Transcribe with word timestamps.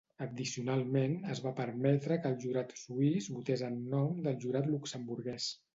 Addicionalment, 0.25 1.13
es 1.33 1.41
va 1.43 1.51
permetre 1.59 2.19
que 2.23 2.31
el 2.33 2.41
jurat 2.47 2.75
suís 2.85 3.31
votés 3.39 3.67
en 3.73 3.79
nom 3.95 4.21
del 4.29 4.45
jurat 4.47 4.77
luxemburguès. 4.77 5.55